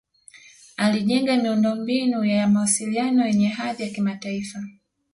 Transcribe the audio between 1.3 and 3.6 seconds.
miundo mbinu ya mawasiliano yenye